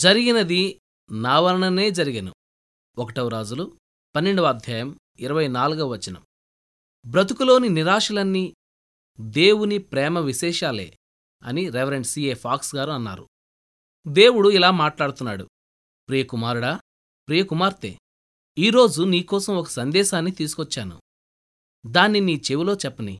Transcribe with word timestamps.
జరిగినది 0.00 0.80
నా 1.10 1.40
వలననే 1.40 1.90
జరిగెను. 1.90 2.34
ఒకటవ 2.98 3.28
రాజులు 3.28 3.76
పన్నెండవ 4.14 4.44
అధ్యాయం 4.44 4.98
ఇరవై 5.18 5.48
నాలుగవ 5.48 5.88
వచనం. 5.88 6.22
బ్రతుకులోని 7.06 7.68
నిరాశలన్నీ 7.68 8.54
దేవుని 9.20 9.78
ప్రేమ 9.78 10.18
విశేషాలే 10.18 10.96
అని 11.42 11.70
రెవరెండ్ 11.70 12.06
సిఏ 12.06 12.34
ఫాక్స్ 12.34 12.74
గారు 12.74 12.90
అన్నారు. 12.90 13.28
దేవుడు 14.08 14.48
ఇలా 14.48 14.70
మాట్లాడుతున్నాడు. 14.70 15.48
ప్రియకుమారుడా 16.08 16.80
ప్రియకుమార్తె 17.28 17.96
ఈరోజు 18.58 19.02
నీకోసం 19.02 19.56
ఒక 19.56 19.68
సందేశాన్ని 19.68 20.30
తీసుకొచ్చాను. 20.30 21.00
దాన్ని 21.86 22.20
నీ 22.20 22.42
చెవిలో 22.50 22.74
చెప్పని 22.74 23.18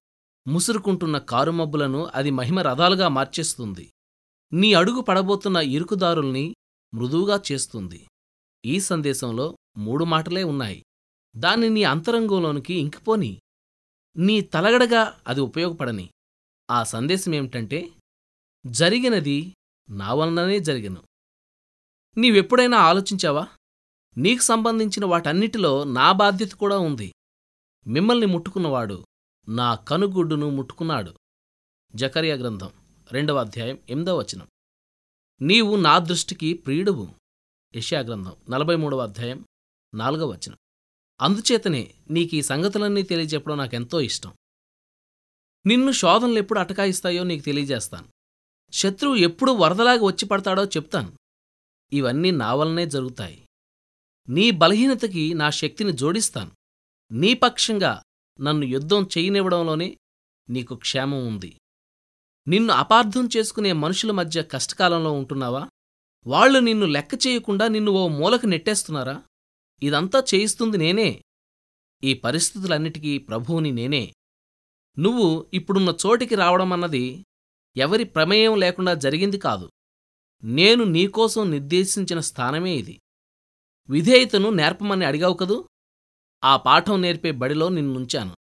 ముసురుకుంటున్న 0.48 1.18
కారుమబ్బులను 1.18 2.10
అది 2.14 2.30
మహిమ 2.30 2.60
రథాలుగా 2.60 3.08
మార్చేస్తుంది. 3.08 3.92
నీ 4.52 4.74
అడుగు 4.74 5.00
పడబోతున్న 5.00 5.56
ఇరుకుదారుల్ని 5.56 6.54
మృదువుగా 6.94 7.42
చేస్తుంది. 7.52 8.06
ఈ 8.64 8.80
సందేశంలో 8.80 9.56
మూడు 9.76 10.04
మాటలే 10.04 10.42
ఉన్నాయి. 10.42 10.82
దాన్ని 11.36 11.68
నీ 11.70 11.84
అంతరంగంలోనికి 11.84 12.74
ఇంకిపోని. 12.74 13.40
నీ 14.16 14.40
తలగడగా 14.40 15.20
అది 15.26 15.40
ఉపయోగపడని. 15.40 16.10
ఆ 16.70 16.84
సందేశమేమిటంటే 16.84 17.90
జరిగినది 18.66 19.56
నా 19.90 20.14
వలననే 20.14 20.60
జరిగను. 20.60 21.02
నీవెప్పుడైనా 22.16 22.78
ఆలోచించావా? 22.78 23.48
నీకు 24.16 24.42
సంబంధించిన 24.42 25.04
వాటన్నిటిలో 25.04 25.84
నా 25.84 26.12
బాధ్యత 26.12 26.52
కూడా 26.52 26.78
ఉంది. 26.78 27.12
మిమ్మల్ని 27.86 28.26
ముట్టుకున్నవాడు 28.26 29.04
నా 29.48 29.74
కనుగుడ్డును 29.74 30.50
ముట్టుకున్నాడు. 30.50 31.14
జకరియా 31.94 32.36
గ్రంథం 32.36 32.70
రెండవ 33.12 33.36
అధ్యాయం 33.36 33.78
ఎనిమిదవ 33.88 34.18
వచనం. 34.18 34.48
నీవు 35.42 35.76
నా 35.76 35.98
దృష్టికి 35.98 36.54
ప్రియుడువు. 36.54 37.08
యశాగ్రంథం 37.76 38.22
గ్రంథం 38.22 38.52
నలభై 38.52 38.76
మూడవ 38.76 38.98
అధ్యాయం 38.98 39.44
నాలుగవ 39.94 40.28
వచనం. 40.28 40.56
అందుచేతనే 41.20 41.94
నీకీ 42.10 42.42
సంగతులన్నీ 42.42 43.02
తెలియజెప్పడం 43.02 43.56
నాకెంతో 43.56 44.00
ఇష్టం. 44.00 44.34
నిన్ను 45.66 45.92
శోధనలు 45.92 46.38
ఎప్పుడు 46.38 46.58
అటకాయిస్తాయో 46.58 47.24
నీకు 47.24 47.44
తెలియజేస్తాను. 47.44 48.08
శత్రువు 48.72 49.14
ఎప్పుడు 49.14 49.52
వరదలాగా 49.52 50.02
వచ్చి 50.02 50.26
పడతాడో 50.26 50.64
చెప్తాను. 50.64 51.12
ఇవన్నీ 51.92 52.30
నా 52.30 52.54
వలనే 52.54 52.86
జరుగుతాయి. 52.86 53.48
నీ 54.28 54.50
బలహీనతకి 54.50 55.34
నా 55.34 55.50
శక్తిని 55.50 55.92
జోడిస్తాను. 55.92 56.50
నీ 57.12 57.34
పక్షంగా 57.34 58.02
నన్ను 58.40 58.64
యుద్ధం 58.64 59.08
చేయనివ్వడంలోనే 59.18 59.98
నీకు 60.50 60.74
క్షేమం 60.74 61.26
ఉంది. 61.26 61.56
నిన్ను 62.50 62.72
అపార్థం 62.72 63.28
చేసుకునే 63.36 63.72
మనుషుల 63.72 64.10
మధ్య 64.10 64.42
కష్టకాలంలో 64.42 65.12
ఉంటున్నావా? 65.12 65.68
వాళ్ళు 66.26 66.58
నిన్ను 66.58 66.86
లెక్క 66.86 67.26
చేయకుండా 67.26 67.68
నిన్ను 67.68 67.92
ఓ 67.92 68.08
మూలకు 68.08 68.46
నెట్టేస్తున్నారా? 68.46 69.22
ఇదంతా 69.82 70.22
చేయిస్తుంది 70.34 70.76
నేనే. 70.76 71.22
ఈ 72.04 72.14
పరిస్థితులన్నిటికీ 72.14 73.18
ప్రభువుని 73.18 73.72
నేనే. 73.72 74.12
నువ్వు 74.98 75.46
ఇప్పుడున్న 75.54 75.96
చోటికి 76.06 76.34
రావడమన్నది 76.34 77.24
ఎవరి 77.76 78.04
ప్రమేయం 78.04 78.60
లేకుండా 78.60 78.94
జరిగింది 78.94 79.38
కాదు. 79.38 79.70
నేను 80.44 80.84
నీకోసం 80.84 81.50
నిర్దేశించిన 81.50 82.20
స్థానమే 82.20 82.74
ఇది. 82.74 83.00
విధేయతను 83.90 84.50
నేర్పమని 84.50 85.04
అడిగావు 85.04 85.34
కదూ? 85.34 85.68
ఆ 86.44 86.56
పాఠం 86.56 87.02
నేర్పే 87.02 87.30
బడిలో 87.30 87.68
నిన్నుంచాను. 87.68 88.36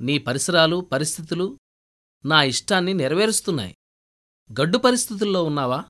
నీ 0.00 0.18
పరిసరాలు 0.18 0.76
పరిస్థితులు 0.76 1.58
నా 2.24 2.42
ఇష్టాన్ని 2.42 2.94
నెరవేరుస్తున్నాయి. 2.94 3.76
గడ్డు 4.60 4.78
పరిస్థితుల్లో 4.78 5.44
ఉన్నావా? 5.44 5.84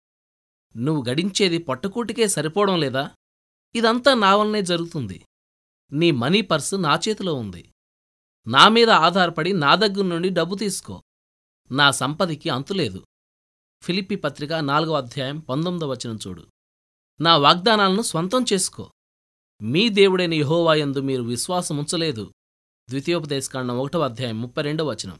నువ్వు 0.77 1.05
గడించేది 1.09 1.59
పట్టుకూటికే 1.59 2.28
సరిపోవడం 2.28 2.81
లేదా? 2.81 3.11
ఇదంతా 3.75 4.15
నా 4.15 4.37
వల్లనే 4.37 4.62
జరుగుతుంది. 4.62 5.25
నీ 5.93 6.11
మనీ 6.11 6.41
పర్సు 6.41 6.77
నా 6.77 7.00
చేతిలో 7.09 7.34
ఉంది. 7.34 7.72
నా 8.47 8.69
మీద 8.69 8.91
ఆధారపడి 8.91 9.53
నా 9.53 9.75
దగ్గర 9.75 10.05
నుండి 10.05 10.28
డబ్బు 10.28 10.55
తీసుకో. 10.55 11.03
నా 11.71 11.91
సంపదికి 11.91 12.49
అంతులేదు 12.49 13.05
ఫిలిప్పి 13.83 14.16
పత్రిక 14.16 14.53
నాలుగో 14.53 14.95
అధ్యాయం 14.95 15.39
పంతొమ్మిదవ 15.39 15.91
వచనం 15.91 16.19
చూడు. 16.27 16.47
నా 17.21 17.37
వాగ్దానాలను 17.37 18.03
స్వంతం 18.03 18.45
చేసుకో. 18.53 18.91
మీ 19.62 19.89
దేవుడైన 19.89 20.34
యహోవాయందు 20.34 21.00
మీరు 21.00 21.22
విశ్వాసముంచలేదు. 21.22 22.33
ద్వితీయోపదేశకాండం 22.89 23.78
ఒకటవ 23.78 24.05
అధ్యాయం 24.05 24.43
ముప్పై 24.43 24.62
రెండవ 24.62 24.91
వచనం. 24.91 25.19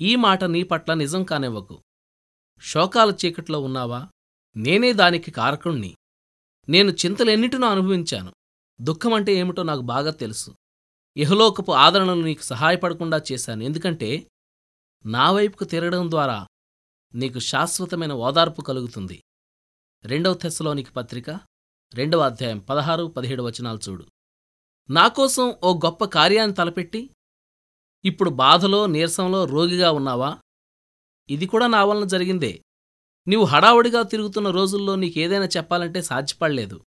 ఈ 0.00 0.16
మాట 0.16 0.44
నీ 0.44 0.62
పట్ల 0.62 0.94
నిజం 0.94 1.24
కానివ్వకు. 1.24 1.82
శోకాల 2.60 3.16
చీకట్లో 3.24 3.60
ఉన్నావా? 3.60 4.08
నేనే 4.56 4.92
దానికి 4.92 5.30
కారకుణ్ణి. 5.30 5.96
నేను 6.68 6.90
చింతలెన్నిటినో 6.90 7.70
అనుభవించాను. 7.70 8.32
దుఃఖమంటే 8.80 9.34
ఏమిటో 9.34 9.62
నాకు 9.62 9.80
బాగా 9.80 10.10
తెలుసు. 10.10 10.54
ఇహలోకపు 11.16 11.72
ఆదరణలు 11.72 12.22
నీకు 12.22 12.42
సహాయపడకుండా 12.42 13.22
చేశాను. 13.32 13.62
ఎందుకంటే 13.62 14.30
నా 15.06 15.32
వైపుకు 15.32 15.64
తిరగడం 15.64 16.10
ద్వారా 16.10 16.46
నీకు 17.14 17.38
శాశ్వతమైన 17.38 18.12
ఓదార్పు 18.12 18.62
కలుగుతుంది. 18.62 19.22
రెండవ 20.04 20.34
తెస్సలోనికి 20.34 20.90
పత్రిక 20.90 21.30
రెండవ 21.94 22.20
అధ్యాయం 22.20 22.58
పదహారు 22.58 23.04
పదిహేడు 23.04 23.42
వచనాలు 23.42 23.80
చూడు. 23.88 24.06
నాకోసం 24.90 25.56
ఓ 25.64 25.80
గొప్ప 25.84 26.04
కార్యాన్ని 26.04 26.56
తలపెట్టి 26.56 27.10
ఇప్పుడు 28.04 28.30
బాధలో 28.30 28.86
నీరసంలో 28.86 29.44
రోగిగా 29.44 29.90
ఉన్నావా? 29.90 30.38
ఇది 31.30 31.46
కూడా 31.46 31.66
నా 31.66 31.84
వలన 31.84 32.04
జరిగిందే. 32.04 32.62
నీవు 33.28 33.44
హడావుడిగా 33.44 34.02
తిరుగుతున్న 34.02 34.50
రోజుల్లో 34.50 34.94
నీకేదైనా 34.94 35.44
చెప్పాలంటే 35.44 36.02
సాధ్యపడలేదు. 36.02 36.80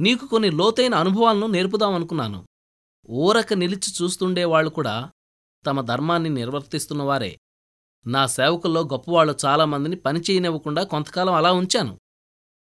నీకు 0.00 0.26
కొన్ని 0.26 0.50
లోతైన 0.50 0.94
అనుభవాలను 0.94 1.46
నేర్పుదామనుకున్నాను 1.46 2.46
ఊరక 3.10 3.52
నిలిచి 3.52 3.92
చూస్తుండేవాళ్ళు 4.02 4.70
కూడా 4.70 5.10
తమ 5.66 5.80
ధర్మాన్ని 5.80 6.30
నిర్వర్తిస్తున్నవారే 6.30 7.38
నా 8.06 8.26
సేవకుల్లో 8.26 8.80
గొప్పవాళ్ళు 8.80 9.36
చాలామందిని 9.44 9.96
పనిచేయనివ్వకుండా 9.96 10.82
కొంతకాలం 10.82 11.34
అలా 11.34 11.52
ఉంచాను. 11.52 11.98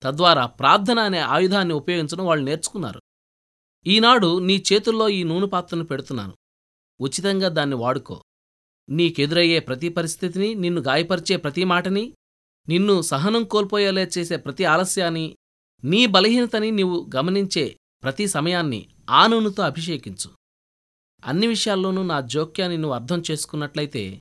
తద్వారా 0.04 0.46
ప్రార్థన 0.46 1.00
అనే 1.00 1.20
ఆయుధాన్ని 1.20 1.74
ఉపయోగించడం 1.74 2.26
వాళ్ళు 2.26 2.46
నేర్చుకున్నారు. 2.46 3.02
ఈనాడు 3.88 4.40
నీ 4.40 4.64
చేతుల్లో 4.74 5.10
ఈ 5.10 5.24
నూనె 5.24 5.48
పాత్రను 5.48 5.86
పెడుతున్నాను. 5.86 6.34
ఉచితంగా 7.02 7.48
దాన్ని 7.50 7.76
వాడుకో. 7.76 8.24
నీకెదురయ్యే 8.90 9.60
ప్రతి 9.60 9.90
పరిస్థితిని 9.90 10.56
నిన్ను 10.56 10.82
గాయపరిచే 10.82 11.38
ప్రతి 11.38 11.64
మాటని 11.64 12.14
నిన్ను 12.70 13.02
సహనం 13.02 13.44
కోల్పోయేలా 13.44 14.02
చేసే 14.02 14.38
ప్రతి 14.38 14.66
ఆలస్యాన్ని 14.66 15.36
నీ 15.84 16.06
బలహీనతని 16.06 16.72
నీవు 16.72 17.10
గమనించే 17.16 17.78
ప్రతి 18.04 18.28
సమయాన్ని 18.28 18.96
ఆనూనుతో 19.10 19.64
అభిషేకించు. 19.64 20.32
అన్ని 21.26 21.48
విషయాల్లోనూ 21.48 22.04
నా 22.04 22.22
జోక్యాన్ని 22.22 22.78
నువ్వు 22.78 22.96
అర్థం 22.96 23.24
చేసుకున్నట్లయితే 23.32 24.20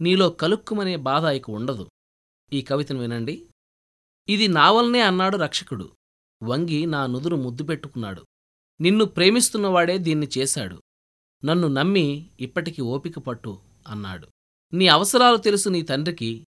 నీలో 0.00 0.30
కలుక్కుమనే 0.30 0.96
బాధ 0.96 1.24
ఇక 1.24 1.50
ఉండదు. 1.50 1.88
ఈ 2.52 2.62
కవితను 2.62 2.98
వినండి. 2.98 3.46
ఇది 4.28 4.48
నావల్నే 4.48 5.00
అన్నాడు 5.00 5.36
రక్షకుడు. 5.36 5.92
వంగి 6.42 6.86
నా 6.86 7.06
నుదురు 7.06 7.36
ముద్దు 7.36 7.64
పెట్టుకున్నాడు. 7.64 8.24
నిన్ను 8.80 9.04
ప్రేమిస్తున్నవాడే 9.04 9.98
దీన్ని 9.98 10.28
చేశాడు. 10.38 10.82
నన్ను 11.44 11.68
నమ్మి 11.68 12.30
ఇప్పటికి 12.40 12.82
ఓపిక 12.82 13.18
పట్టు 13.18 13.60
అన్నాడు. 13.86 14.28
నీ 14.72 14.86
అవసరాలు 14.86 15.36
తెలుసు 15.36 15.68
నీ 15.68 15.82
తండ్రికి. 15.82 16.46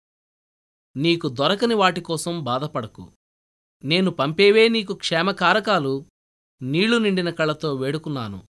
నీకు 0.97 1.29
దొరకని 1.29 1.75
వాటికోసం 1.75 2.45
బాధపడకు. 2.45 3.13
నేను 3.85 4.11
పంపేవే 4.11 4.69
నీకు 4.69 4.95
క్షేమకారకాలు. 4.95 6.07
నీళ్ళు 6.63 6.97
నిండిన 6.97 7.31
కళ్ళతో 7.31 7.75
వేడుకున్నాను. 7.75 8.43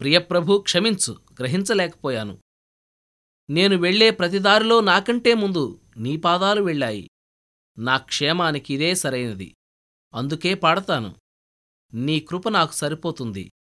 ప్రియప్రభు 0.00 0.58
క్షమించు 0.58 1.12
గ్రహించలేకపోయాను. 1.40 2.38
నేను 3.50 3.76
వెళ్ళే 3.76 4.10
ప్రతిదారిలో 4.10 4.80
నాకంటే 4.80 5.34
ముందు 5.34 5.80
నీ 5.96 6.16
పాదాలు 6.16 6.62
వెళ్ళాయి. 6.62 7.10
నా 7.78 7.96
క్షేమానికి 7.96 8.74
ఇదే 8.74 8.94
సరైనది. 8.94 9.54
అందుకే 10.14 10.54
పాడతాను. 10.54 11.16
నీ 11.94 12.20
కృప 12.20 12.48
నాకు 12.48 12.72
సరిపోతుంది. 12.72 13.52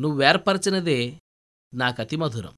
నువ్వేర్పరచినదే 0.00 1.20
నాకతి 1.76 2.16
మధురం. 2.16 2.54